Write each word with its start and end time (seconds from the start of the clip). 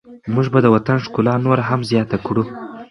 موږ 0.33 0.47
به 0.53 0.59
د 0.61 0.67
وطن 0.75 0.97
ښکلا 1.05 1.33
نوره 1.45 1.63
هم 1.69 1.81
زیاته 1.91 2.17
کړو. 2.25 2.43